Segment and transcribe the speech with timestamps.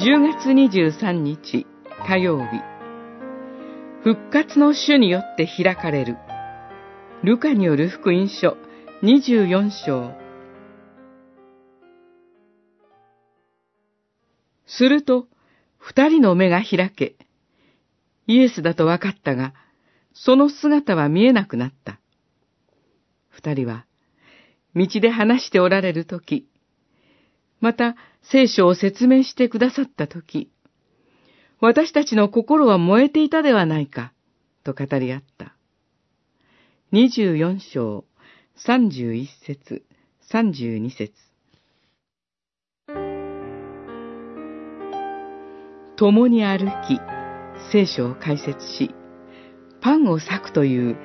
[0.00, 1.66] 10月23日
[2.06, 2.62] 火曜日。
[4.04, 6.16] 復活の主によって開かれる。
[7.24, 8.56] ルカによる福音書
[9.02, 10.12] 24章。
[14.68, 15.26] すると
[15.78, 17.16] 二人の目が開け
[18.28, 19.52] イエスだと分かったが
[20.14, 21.98] その姿は見えなくなった。
[23.30, 23.84] 二人は
[24.76, 26.46] 道で話しておられるとき
[27.60, 30.50] また聖書を説明してくださったとき、
[31.60, 34.12] 私たちの心は燃えていたではないか、
[34.64, 35.54] と語り合った。
[36.92, 38.04] 24章、
[38.64, 39.82] 31節、
[40.30, 41.12] 32節。
[45.96, 47.00] 共に歩き、
[47.72, 48.94] 聖書を解説し、
[49.80, 50.96] パンを裂くという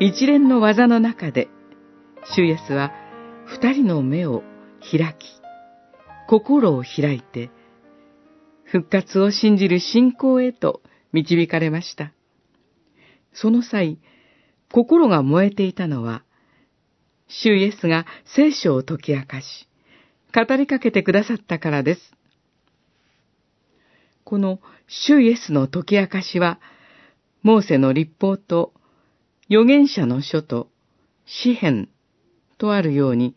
[0.00, 1.48] 一連の技の中で、
[2.34, 2.92] 主イエスは
[3.46, 4.42] 二人の目を
[4.80, 5.43] 開き、
[6.26, 7.50] 心を開いて、
[8.64, 12.12] 復活を信じる信仰へと導かれました。
[13.32, 13.98] その際、
[14.72, 16.24] 心が燃えていたのは、
[17.28, 19.68] 主イエスが聖書を解き明かし、
[20.34, 22.00] 語りかけてくださったからです。
[24.24, 26.58] この主イエスの解き明かしは、
[27.42, 28.72] モーセの立法と
[29.50, 30.68] 預言者の書と
[31.26, 31.88] 詩篇
[32.58, 33.36] とあるように、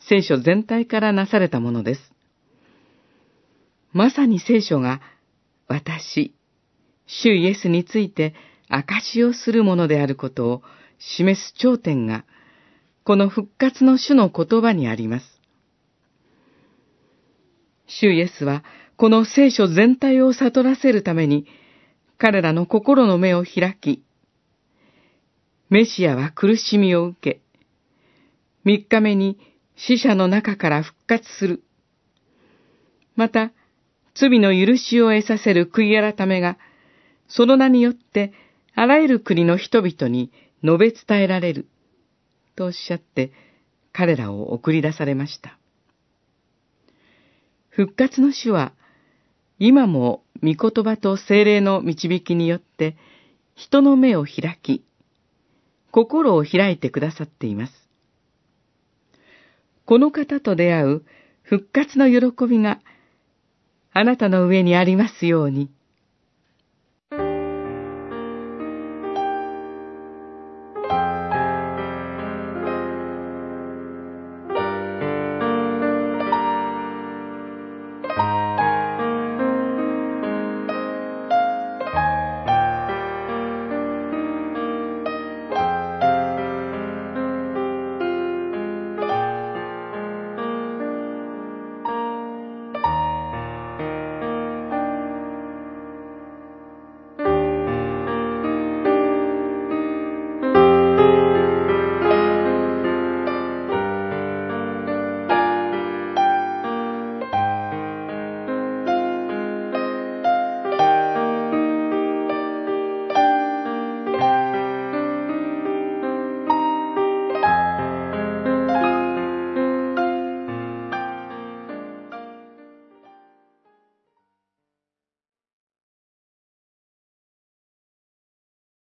[0.00, 2.13] 聖書全体からなされたものです。
[3.94, 5.00] まさに聖書が
[5.68, 6.34] 私、
[7.06, 8.34] 主イエスについて
[8.68, 10.62] 証をするものであることを
[10.98, 12.24] 示す頂点が、
[13.04, 15.40] この復活の主の言葉にあります。
[17.86, 18.64] 主イエスは、
[18.96, 21.46] この聖書全体を悟らせるために、
[22.18, 24.02] 彼らの心の目を開き、
[25.70, 27.40] メシアは苦しみを受け、
[28.64, 29.38] 三日目に
[29.76, 31.62] 死者の中から復活する。
[33.14, 33.52] また、
[34.14, 36.56] 罪の許しを得させる悔い改めが、
[37.28, 38.32] その名によって
[38.74, 40.30] あらゆる国の人々に
[40.62, 41.66] 述べ伝えられる、
[42.56, 43.32] とおっしゃって
[43.92, 45.58] 彼らを送り出されました。
[47.70, 48.72] 復活の主は、
[49.58, 52.96] 今も御言葉と精霊の導きによって
[53.54, 54.84] 人の目を開き、
[55.90, 57.72] 心を開いてくださっています。
[59.84, 61.02] この方と出会う
[61.42, 62.80] 復活の喜びが
[63.96, 65.70] あなたの上にありますように。